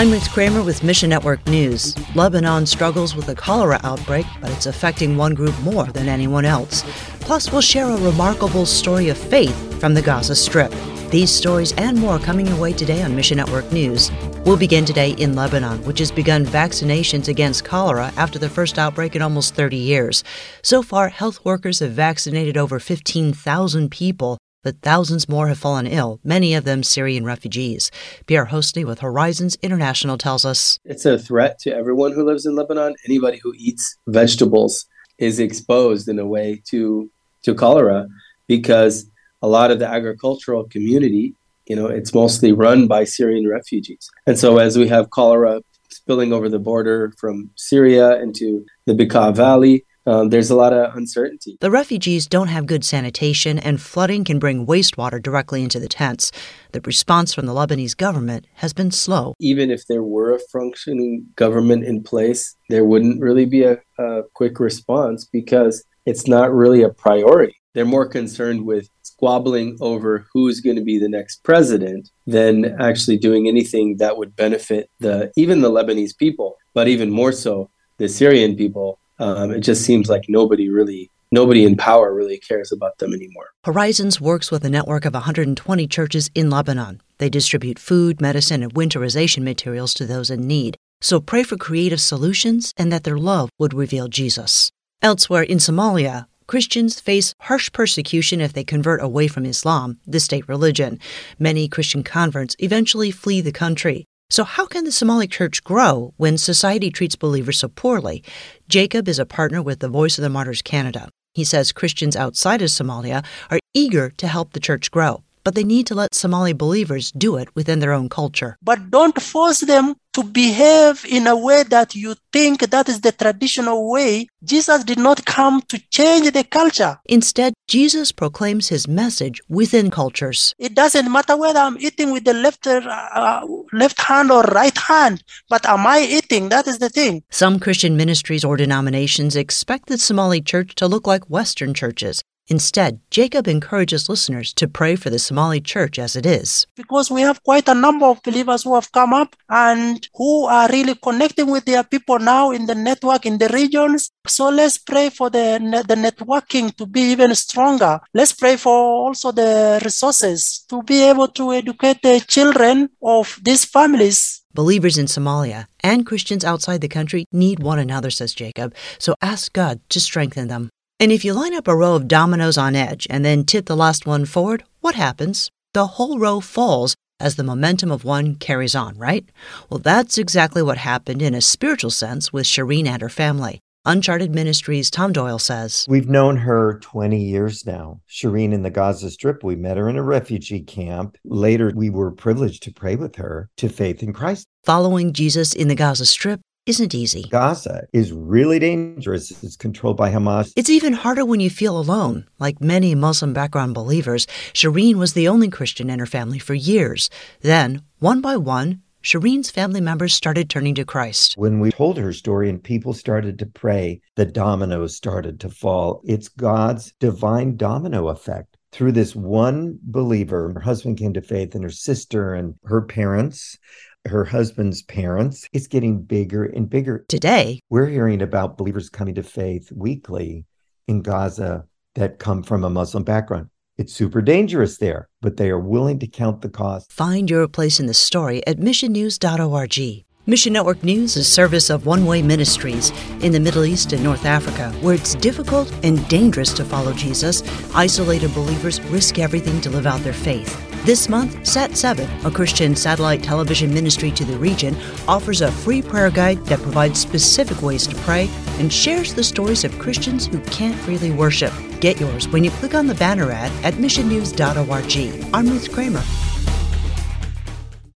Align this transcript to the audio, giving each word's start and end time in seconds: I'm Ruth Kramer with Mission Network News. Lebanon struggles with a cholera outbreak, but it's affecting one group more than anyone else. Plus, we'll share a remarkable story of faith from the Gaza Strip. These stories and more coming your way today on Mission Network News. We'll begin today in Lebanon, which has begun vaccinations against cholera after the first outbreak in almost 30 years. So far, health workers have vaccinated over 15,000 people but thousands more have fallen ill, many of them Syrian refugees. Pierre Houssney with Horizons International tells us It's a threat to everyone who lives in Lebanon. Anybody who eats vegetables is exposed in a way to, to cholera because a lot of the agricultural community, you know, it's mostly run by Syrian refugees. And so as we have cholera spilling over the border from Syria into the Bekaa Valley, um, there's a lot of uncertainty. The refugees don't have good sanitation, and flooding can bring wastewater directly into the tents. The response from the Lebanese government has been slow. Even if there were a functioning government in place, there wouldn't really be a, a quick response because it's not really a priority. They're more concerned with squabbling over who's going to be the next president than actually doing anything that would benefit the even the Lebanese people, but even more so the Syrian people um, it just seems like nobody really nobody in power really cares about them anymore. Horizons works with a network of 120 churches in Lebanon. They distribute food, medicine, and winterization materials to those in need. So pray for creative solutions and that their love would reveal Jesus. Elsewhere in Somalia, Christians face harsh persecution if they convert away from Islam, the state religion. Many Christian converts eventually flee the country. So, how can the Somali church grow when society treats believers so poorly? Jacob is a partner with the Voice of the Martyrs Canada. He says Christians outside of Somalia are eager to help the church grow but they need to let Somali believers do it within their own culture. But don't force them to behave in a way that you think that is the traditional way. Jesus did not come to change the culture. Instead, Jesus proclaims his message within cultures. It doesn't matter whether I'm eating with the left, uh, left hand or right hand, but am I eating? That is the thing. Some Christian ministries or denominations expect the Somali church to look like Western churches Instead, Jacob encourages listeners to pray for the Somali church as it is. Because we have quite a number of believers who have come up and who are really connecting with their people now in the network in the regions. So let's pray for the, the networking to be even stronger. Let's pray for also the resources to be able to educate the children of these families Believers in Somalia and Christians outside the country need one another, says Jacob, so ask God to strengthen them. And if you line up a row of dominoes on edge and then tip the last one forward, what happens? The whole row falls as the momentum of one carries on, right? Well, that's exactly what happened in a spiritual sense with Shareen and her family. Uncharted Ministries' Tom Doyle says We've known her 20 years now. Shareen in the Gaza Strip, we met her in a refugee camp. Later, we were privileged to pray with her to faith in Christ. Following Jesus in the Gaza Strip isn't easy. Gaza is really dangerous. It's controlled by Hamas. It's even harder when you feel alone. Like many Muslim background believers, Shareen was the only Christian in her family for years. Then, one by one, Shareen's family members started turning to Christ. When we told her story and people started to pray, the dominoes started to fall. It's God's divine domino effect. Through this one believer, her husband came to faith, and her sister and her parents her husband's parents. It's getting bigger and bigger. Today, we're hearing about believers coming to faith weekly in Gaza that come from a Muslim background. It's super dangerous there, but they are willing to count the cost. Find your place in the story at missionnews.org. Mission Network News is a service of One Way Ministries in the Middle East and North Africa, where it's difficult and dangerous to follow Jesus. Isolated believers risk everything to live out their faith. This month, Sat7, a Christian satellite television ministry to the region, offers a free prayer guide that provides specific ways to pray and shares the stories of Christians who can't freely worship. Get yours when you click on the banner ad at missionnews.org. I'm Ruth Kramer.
I'm 0.00 0.10
Ruth 0.10 0.30
Kramer 0.30 0.62
with 0.62 0.82
Mission 0.82 1.10
Network 1.10 1.46
News. 1.46 1.94
Lebanon 2.16 2.64
struggles 2.64 3.14
with 3.14 3.28
a 3.28 3.34
cholera 3.34 3.78
outbreak, 3.84 4.24
but 4.40 4.50
it's 4.50 4.64
affecting 4.64 5.18
one 5.18 5.34
group 5.34 5.54
more 5.60 5.84
than 5.84 6.08
anyone 6.08 6.46
else. 6.46 6.84
Plus, 7.20 7.52
we'll 7.52 7.60
share 7.60 7.84
a 7.84 7.98
remarkable 7.98 8.64
story 8.64 9.10
of 9.10 9.18
faith 9.18 9.78
from 9.78 9.92
the 9.92 10.00
Gaza 10.00 10.34
Strip. 10.34 10.72
These 11.10 11.30
stories 11.30 11.72
and 11.72 11.98
more 11.98 12.18
coming 12.18 12.46
your 12.46 12.58
way 12.58 12.72
today 12.72 13.02
on 13.02 13.14
Mission 13.14 13.36
Network 13.36 13.70
News. 13.72 14.10
We'll 14.46 14.56
begin 14.56 14.86
today 14.86 15.10
in 15.10 15.34
Lebanon, 15.34 15.84
which 15.84 15.98
has 15.98 16.10
begun 16.10 16.46
vaccinations 16.46 17.28
against 17.28 17.66
cholera 17.66 18.10
after 18.16 18.38
the 18.38 18.48
first 18.48 18.78
outbreak 18.78 19.14
in 19.14 19.20
almost 19.20 19.54
30 19.54 19.76
years. 19.76 20.24
So 20.62 20.82
far, 20.82 21.10
health 21.10 21.44
workers 21.44 21.80
have 21.80 21.92
vaccinated 21.92 22.56
over 22.56 22.80
15,000 22.80 23.90
people 23.90 24.38
but 24.62 24.80
thousands 24.82 25.28
more 25.28 25.48
have 25.48 25.58
fallen 25.58 25.86
ill, 25.86 26.20
many 26.22 26.54
of 26.54 26.64
them 26.64 26.82
Syrian 26.82 27.24
refugees. 27.24 27.90
Pierre 28.26 28.46
Houssney 28.46 28.84
with 28.84 29.00
Horizons 29.00 29.56
International 29.62 30.18
tells 30.18 30.44
us 30.44 30.78
It's 30.84 31.06
a 31.06 31.18
threat 31.18 31.58
to 31.60 31.74
everyone 31.74 32.12
who 32.12 32.24
lives 32.24 32.46
in 32.46 32.54
Lebanon. 32.54 32.94
Anybody 33.06 33.38
who 33.42 33.54
eats 33.56 33.96
vegetables 34.06 34.86
is 35.18 35.38
exposed 35.38 36.08
in 36.08 36.18
a 36.18 36.26
way 36.26 36.62
to, 36.66 37.10
to 37.42 37.54
cholera 37.54 38.08
because 38.46 39.06
a 39.42 39.48
lot 39.48 39.70
of 39.70 39.78
the 39.78 39.86
agricultural 39.86 40.64
community, 40.64 41.34
you 41.66 41.76
know, 41.76 41.86
it's 41.86 42.14
mostly 42.14 42.52
run 42.52 42.86
by 42.86 43.04
Syrian 43.04 43.48
refugees. 43.48 44.10
And 44.26 44.38
so 44.38 44.58
as 44.58 44.76
we 44.76 44.88
have 44.88 45.10
cholera 45.10 45.62
spilling 45.90 46.32
over 46.32 46.48
the 46.48 46.58
border 46.58 47.12
from 47.18 47.50
Syria 47.56 48.20
into 48.20 48.64
the 48.86 48.92
Bekaa 48.92 49.34
Valley, 49.34 49.84
um, 50.06 50.30
there's 50.30 50.50
a 50.50 50.56
lot 50.56 50.72
of 50.72 50.96
uncertainty. 50.96 51.56
The 51.60 51.70
refugees 51.70 52.26
don't 52.26 52.48
have 52.48 52.66
good 52.66 52.84
sanitation, 52.84 53.58
and 53.58 53.80
flooding 53.80 54.24
can 54.24 54.38
bring 54.38 54.66
wastewater 54.66 55.22
directly 55.22 55.62
into 55.62 55.78
the 55.78 55.88
tents. 55.88 56.32
The 56.72 56.80
response 56.80 57.34
from 57.34 57.46
the 57.46 57.52
Lebanese 57.52 57.96
government 57.96 58.46
has 58.54 58.72
been 58.72 58.90
slow. 58.90 59.34
Even 59.38 59.70
if 59.70 59.86
there 59.86 60.02
were 60.02 60.34
a 60.34 60.40
functioning 60.52 61.26
government 61.36 61.84
in 61.84 62.02
place, 62.02 62.56
there 62.68 62.84
wouldn't 62.84 63.20
really 63.20 63.44
be 63.44 63.64
a, 63.64 63.78
a 63.98 64.22
quick 64.34 64.58
response 64.58 65.26
because 65.26 65.84
it's 66.06 66.26
not 66.26 66.52
really 66.52 66.82
a 66.82 66.88
priority. 66.88 67.54
They're 67.74 67.84
more 67.84 68.08
concerned 68.08 68.64
with 68.64 68.88
squabbling 69.02 69.76
over 69.80 70.26
who's 70.32 70.60
going 70.60 70.76
to 70.76 70.82
be 70.82 70.98
the 70.98 71.08
next 71.08 71.44
president 71.44 72.10
than 72.26 72.74
actually 72.80 73.18
doing 73.18 73.46
anything 73.46 73.98
that 73.98 74.16
would 74.16 74.34
benefit 74.34 74.90
the 74.98 75.30
even 75.36 75.60
the 75.60 75.70
Lebanese 75.70 76.16
people, 76.16 76.56
but 76.74 76.88
even 76.88 77.10
more 77.10 77.32
so 77.32 77.70
the 77.98 78.08
Syrian 78.08 78.56
people 78.56 78.98
um, 79.20 79.50
it 79.50 79.60
just 79.60 79.84
seems 79.84 80.08
like 80.08 80.24
nobody 80.28 80.68
really 80.68 81.10
nobody 81.30 81.64
in 81.64 81.76
power 81.76 82.12
really 82.12 82.38
cares 82.38 82.72
about 82.72 82.98
them 82.98 83.12
anymore. 83.12 83.50
Horizons 83.64 84.20
works 84.20 84.50
with 84.50 84.64
a 84.64 84.70
network 84.70 85.04
of 85.04 85.14
120 85.14 85.86
churches 85.86 86.30
in 86.34 86.50
Lebanon. 86.50 87.00
They 87.18 87.28
distribute 87.28 87.78
food, 87.78 88.20
medicine, 88.20 88.62
and 88.62 88.74
winterization 88.74 89.42
materials 89.42 89.94
to 89.94 90.06
those 90.06 90.30
in 90.30 90.46
need. 90.46 90.76
So 91.00 91.20
pray 91.20 91.44
for 91.44 91.56
creative 91.56 92.00
solutions 92.00 92.72
and 92.76 92.90
that 92.90 93.04
their 93.04 93.18
love 93.18 93.50
would 93.58 93.74
reveal 93.74 94.08
Jesus. 94.08 94.72
Elsewhere 95.02 95.42
in 95.42 95.58
Somalia, 95.58 96.26
Christians 96.46 96.98
face 96.98 97.32
harsh 97.42 97.70
persecution 97.72 98.40
if 98.40 98.52
they 98.52 98.64
convert 98.64 99.00
away 99.00 99.28
from 99.28 99.46
Islam, 99.46 100.00
the 100.04 100.18
state 100.18 100.48
religion. 100.48 100.98
Many 101.38 101.68
Christian 101.68 102.02
converts 102.02 102.56
eventually 102.58 103.12
flee 103.12 103.40
the 103.40 103.52
country. 103.52 104.04
So, 104.30 104.44
how 104.44 104.64
can 104.64 104.84
the 104.84 104.92
Somali 104.92 105.26
church 105.26 105.64
grow 105.64 106.14
when 106.16 106.38
society 106.38 106.90
treats 106.90 107.16
believers 107.16 107.58
so 107.58 107.68
poorly? 107.68 108.22
Jacob 108.68 109.08
is 109.08 109.18
a 109.18 109.26
partner 109.26 109.60
with 109.60 109.80
the 109.80 109.88
Voice 109.88 110.18
of 110.18 110.22
the 110.22 110.30
Martyrs 110.30 110.62
Canada. 110.62 111.08
He 111.34 111.42
says 111.42 111.72
Christians 111.72 112.14
outside 112.14 112.62
of 112.62 112.68
Somalia 112.68 113.24
are 113.50 113.58
eager 113.74 114.10
to 114.10 114.28
help 114.28 114.52
the 114.52 114.60
church 114.60 114.92
grow 114.92 115.24
but 115.44 115.54
they 115.54 115.64
need 115.64 115.86
to 115.86 115.94
let 115.94 116.14
Somali 116.14 116.52
believers 116.52 117.12
do 117.12 117.36
it 117.36 117.54
within 117.54 117.80
their 117.80 117.92
own 117.92 118.08
culture. 118.08 118.56
But 118.62 118.90
don't 118.90 119.20
force 119.20 119.60
them 119.60 119.96
to 120.12 120.24
behave 120.24 121.04
in 121.04 121.26
a 121.26 121.36
way 121.36 121.62
that 121.62 121.94
you 121.94 122.16
think 122.32 122.70
that 122.70 122.88
is 122.88 123.00
the 123.00 123.12
traditional 123.12 123.90
way. 123.90 124.26
Jesus 124.42 124.82
did 124.84 124.98
not 124.98 125.24
come 125.24 125.62
to 125.68 125.78
change 125.90 126.32
the 126.32 126.44
culture. 126.44 126.98
Instead, 127.06 127.54
Jesus 127.68 128.10
proclaims 128.10 128.68
his 128.68 128.88
message 128.88 129.40
within 129.48 129.90
cultures. 129.90 130.54
It 130.58 130.74
doesn't 130.74 131.10
matter 131.10 131.36
whether 131.36 131.60
I'm 131.60 131.78
eating 131.78 132.10
with 132.12 132.24
the 132.24 132.34
left, 132.34 132.66
uh, 132.66 133.46
left 133.72 134.00
hand 134.00 134.32
or 134.32 134.42
right 134.42 134.76
hand, 134.76 135.22
but 135.48 135.64
am 135.66 135.86
I 135.86 136.00
eating? 136.00 136.48
That 136.48 136.66
is 136.66 136.78
the 136.78 136.88
thing. 136.88 137.22
Some 137.30 137.60
Christian 137.60 137.96
ministries 137.96 138.44
or 138.44 138.56
denominations 138.56 139.36
expect 139.36 139.86
the 139.86 139.98
Somali 139.98 140.40
church 140.40 140.74
to 140.76 140.88
look 140.88 141.06
like 141.06 141.30
Western 141.30 141.72
churches 141.74 142.22
Instead, 142.48 143.00
Jacob 143.10 143.46
encourages 143.46 144.08
listeners 144.08 144.52
to 144.52 144.66
pray 144.66 144.96
for 144.96 145.08
the 145.08 145.18
Somali 145.18 145.60
church 145.60 145.98
as 145.98 146.16
it 146.16 146.26
is. 146.26 146.66
Because 146.74 147.10
we 147.10 147.20
have 147.20 147.42
quite 147.44 147.68
a 147.68 147.74
number 147.74 148.06
of 148.06 148.22
believers 148.22 148.64
who 148.64 148.74
have 148.74 148.90
come 148.90 149.14
up 149.14 149.36
and 149.48 150.08
who 150.14 150.46
are 150.46 150.68
really 150.68 150.96
connecting 150.96 151.48
with 151.48 151.64
their 151.64 151.84
people 151.84 152.18
now 152.18 152.50
in 152.50 152.66
the 152.66 152.74
network 152.74 153.24
in 153.24 153.38
the 153.38 153.48
regions. 153.48 154.10
So 154.26 154.48
let's 154.48 154.78
pray 154.78 155.10
for 155.10 155.30
the, 155.30 155.60
the 155.86 155.94
networking 155.94 156.74
to 156.76 156.86
be 156.86 157.02
even 157.12 157.34
stronger. 157.34 158.00
Let's 158.14 158.32
pray 158.32 158.56
for 158.56 158.74
also 158.74 159.30
the 159.30 159.80
resources 159.84 160.64
to 160.68 160.82
be 160.82 161.02
able 161.02 161.28
to 161.28 161.52
educate 161.52 162.02
the 162.02 162.20
children 162.26 162.90
of 163.00 163.38
these 163.42 163.64
families 163.64 164.40
Believers 164.52 164.98
in 164.98 165.06
Somalia 165.06 165.66
and 165.80 166.04
Christians 166.04 166.44
outside 166.44 166.80
the 166.80 166.88
country 166.88 167.24
need 167.30 167.60
one 167.60 167.78
another, 167.78 168.10
says 168.10 168.34
Jacob, 168.34 168.74
so 168.98 169.14
ask 169.22 169.52
God 169.52 169.80
to 169.90 170.00
strengthen 170.00 170.48
them. 170.48 170.70
And 171.00 171.10
if 171.10 171.24
you 171.24 171.32
line 171.32 171.54
up 171.54 171.66
a 171.66 171.74
row 171.74 171.94
of 171.94 172.08
dominoes 172.08 172.58
on 172.58 172.76
edge 172.76 173.06
and 173.08 173.24
then 173.24 173.44
tip 173.44 173.64
the 173.64 173.74
last 173.74 174.04
one 174.04 174.26
forward, 174.26 174.64
what 174.80 174.96
happens? 174.96 175.50
The 175.72 175.86
whole 175.86 176.18
row 176.18 176.40
falls 176.40 176.94
as 177.18 177.36
the 177.36 177.42
momentum 177.42 177.90
of 177.90 178.04
one 178.04 178.34
carries 178.34 178.74
on, 178.74 178.98
right? 178.98 179.24
Well, 179.70 179.78
that's 179.78 180.18
exactly 180.18 180.62
what 180.62 180.76
happened 180.76 181.22
in 181.22 181.34
a 181.34 181.40
spiritual 181.40 181.90
sense 181.90 182.34
with 182.34 182.44
Shareen 182.44 182.86
and 182.86 183.00
her 183.00 183.08
family. 183.08 183.60
Uncharted 183.86 184.34
Ministries' 184.34 184.90
Tom 184.90 185.14
Doyle 185.14 185.38
says 185.38 185.86
We've 185.88 186.10
known 186.10 186.36
her 186.36 186.78
20 186.82 187.18
years 187.18 187.64
now. 187.64 188.02
Shareen 188.06 188.52
in 188.52 188.62
the 188.62 188.68
Gaza 188.68 189.10
Strip, 189.10 189.42
we 189.42 189.56
met 189.56 189.78
her 189.78 189.88
in 189.88 189.96
a 189.96 190.02
refugee 190.02 190.60
camp. 190.60 191.16
Later, 191.24 191.72
we 191.74 191.88
were 191.88 192.10
privileged 192.10 192.62
to 192.64 192.74
pray 192.74 192.96
with 192.96 193.16
her 193.16 193.48
to 193.56 193.70
faith 193.70 194.02
in 194.02 194.12
Christ. 194.12 194.46
Following 194.64 195.14
Jesus 195.14 195.54
in 195.54 195.68
the 195.68 195.74
Gaza 195.74 196.04
Strip 196.04 196.42
isn't 196.70 196.94
easy. 196.94 197.24
Gaza 197.30 197.86
is 197.92 198.12
really 198.12 198.60
dangerous. 198.60 199.42
It's 199.42 199.56
controlled 199.56 199.96
by 199.96 200.10
Hamas. 200.12 200.52
It's 200.54 200.70
even 200.70 200.92
harder 200.92 201.24
when 201.24 201.40
you 201.40 201.50
feel 201.50 201.76
alone. 201.76 202.26
Like 202.38 202.60
many 202.60 202.94
Muslim 202.94 203.32
background 203.32 203.74
believers, 203.74 204.26
Shareen 204.54 204.94
was 204.94 205.12
the 205.12 205.26
only 205.26 205.48
Christian 205.48 205.90
in 205.90 205.98
her 205.98 206.06
family 206.06 206.38
for 206.38 206.54
years. 206.54 207.10
Then, 207.40 207.82
one 207.98 208.20
by 208.20 208.36
one, 208.36 208.82
Shareen's 209.02 209.50
family 209.50 209.80
members 209.80 210.14
started 210.14 210.48
turning 210.48 210.76
to 210.76 210.84
Christ. 210.84 211.34
When 211.36 211.58
we 211.58 211.72
told 211.72 211.98
her 211.98 212.12
story 212.12 212.48
and 212.48 212.62
people 212.62 212.92
started 212.92 213.38
to 213.40 213.46
pray, 213.46 214.00
the 214.14 214.26
dominoes 214.26 214.94
started 214.94 215.40
to 215.40 215.48
fall. 215.48 216.02
It's 216.04 216.28
God's 216.28 216.92
divine 217.00 217.56
domino 217.56 218.08
effect. 218.08 218.56
Through 218.72 218.92
this 218.92 219.16
one 219.16 219.80
believer, 219.82 220.52
her 220.54 220.60
husband 220.60 220.98
came 220.98 221.12
to 221.14 221.22
faith, 221.22 221.56
and 221.56 221.64
her 221.64 221.70
sister 221.70 222.34
and 222.34 222.54
her 222.64 222.82
parents 222.82 223.58
her 224.06 224.24
husband's 224.24 224.82
parents. 224.82 225.48
It's 225.52 225.66
getting 225.66 226.02
bigger 226.02 226.44
and 226.44 226.68
bigger. 226.68 227.04
Today, 227.08 227.60
we're 227.70 227.86
hearing 227.86 228.22
about 228.22 228.56
believers 228.56 228.88
coming 228.88 229.14
to 229.16 229.22
faith 229.22 229.70
weekly 229.72 230.46
in 230.88 231.02
Gaza 231.02 231.64
that 231.94 232.18
come 232.18 232.42
from 232.42 232.64
a 232.64 232.70
Muslim 232.70 233.04
background. 233.04 233.48
It's 233.76 233.94
super 233.94 234.20
dangerous 234.20 234.78
there, 234.78 235.08
but 235.22 235.36
they 235.36 235.48
are 235.50 235.58
willing 235.58 235.98
to 236.00 236.06
count 236.06 236.42
the 236.42 236.50
cost. 236.50 236.92
Find 236.92 237.30
your 237.30 237.48
place 237.48 237.80
in 237.80 237.86
the 237.86 237.94
story 237.94 238.46
at 238.46 238.58
missionnews.org. 238.58 240.04
Mission 240.26 240.52
Network 240.52 240.84
News 240.84 241.16
is 241.16 241.26
a 241.26 241.30
service 241.30 241.70
of 241.70 241.86
One 241.86 242.04
Way 242.04 242.20
Ministries 242.20 242.92
in 243.22 243.32
the 243.32 243.40
Middle 243.40 243.64
East 243.64 243.92
and 243.94 244.04
North 244.04 244.26
Africa, 244.26 244.70
where 244.82 244.94
it's 244.94 245.14
difficult 245.14 245.72
and 245.82 246.06
dangerous 246.08 246.52
to 246.54 246.64
follow 246.64 246.92
Jesus. 246.92 247.42
Isolated 247.74 248.34
believers 248.34 248.82
risk 248.82 249.18
everything 249.18 249.60
to 249.62 249.70
live 249.70 249.86
out 249.86 250.00
their 250.00 250.12
faith. 250.12 250.69
This 250.84 251.10
month, 251.10 251.36
Sat7, 251.40 252.24
a 252.24 252.30
Christian 252.30 252.74
satellite 252.74 253.22
television 253.22 253.72
ministry 253.72 254.10
to 254.12 254.24
the 254.24 254.38
region, 254.38 254.74
offers 255.06 255.42
a 255.42 255.52
free 255.52 255.82
prayer 255.82 256.10
guide 256.10 256.42
that 256.46 256.62
provides 256.62 256.98
specific 256.98 257.60
ways 257.60 257.86
to 257.86 257.94
pray 257.96 258.30
and 258.58 258.72
shares 258.72 259.12
the 259.12 259.22
stories 259.22 259.62
of 259.62 259.78
Christians 259.78 260.26
who 260.26 260.40
can't 260.44 260.78
freely 260.80 261.10
worship. 261.10 261.52
Get 261.80 262.00
yours 262.00 262.28
when 262.28 262.44
you 262.44 262.50
click 262.52 262.74
on 262.74 262.86
the 262.86 262.94
banner 262.94 263.30
ad 263.30 263.52
at 263.62 263.74
missionnews.org. 263.74 265.30
I'm 265.34 265.48
Ruth 265.50 265.70
Kramer. 265.70 266.29